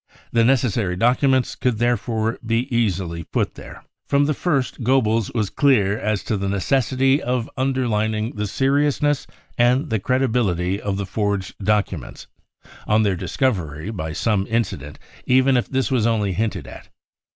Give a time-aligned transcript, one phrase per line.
[0.31, 5.95] The necessary documents could therefore be easily put there." From the first Goebbels was clear
[5.95, 9.27] as to the necessity of underlining the seriousness
[9.59, 12.25] and the credibility of the forged documents,
[12.87, 16.89] on their discovery, by some incident, even if this was only hinted at.